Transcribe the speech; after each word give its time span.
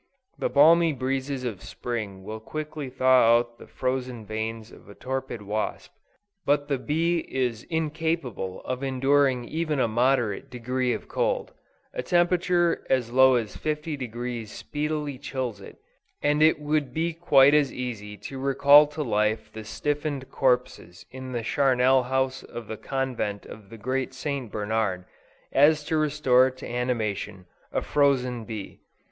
The 0.39 0.49
balmy 0.49 0.93
breezes 0.93 1.43
of 1.43 1.61
Spring 1.61 2.23
will 2.23 2.39
quickly 2.39 2.89
thaw 2.89 3.37
out 3.37 3.59
the 3.59 3.67
frozen 3.67 4.25
veins 4.25 4.71
of 4.71 4.89
a 4.89 4.95
torpid 4.95 5.43
Wasp; 5.43 5.91
but 6.43 6.67
the 6.67 6.79
bee 6.79 7.19
is 7.29 7.65
incapable 7.69 8.61
of 8.63 8.81
enduring 8.81 9.45
even 9.45 9.79
a 9.79 9.87
moderate 9.87 10.49
degree 10.49 10.91
of 10.91 11.07
cold: 11.07 11.53
a 11.93 12.01
temperature 12.01 12.83
as 12.89 13.11
low 13.11 13.35
as 13.35 13.55
50° 13.55 14.47
speedily 14.47 15.19
chills 15.19 15.61
it, 15.61 15.77
and 16.23 16.41
it 16.41 16.59
would 16.59 16.95
be 16.95 17.13
quite 17.13 17.53
as 17.53 17.71
easy 17.71 18.17
to 18.17 18.39
recall 18.39 18.87
to 18.87 19.03
life 19.03 19.53
the 19.53 19.63
stiffened 19.63 20.31
corpses 20.31 21.05
in 21.11 21.31
the 21.31 21.43
charnel 21.43 22.01
house 22.01 22.41
of 22.41 22.65
the 22.65 22.75
Convent 22.77 23.45
of 23.45 23.69
the 23.69 23.77
Great 23.77 24.15
St. 24.15 24.51
Bernard, 24.51 25.05
as 25.53 25.83
to 25.83 25.95
restore 25.95 26.49
to 26.49 26.67
animation, 26.67 27.45
a 27.71 27.83
frozen 27.83 28.45
bee. 28.45 28.81